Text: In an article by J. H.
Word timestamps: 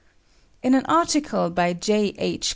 In 0.63 0.73
an 0.73 0.83
article 0.87 1.51
by 1.51 1.73
J. 1.73 2.15
H. 2.17 2.49